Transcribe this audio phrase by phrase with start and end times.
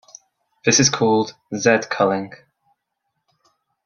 [0.65, 2.33] This is called z-culling.